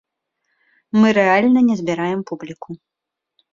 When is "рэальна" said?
1.19-1.59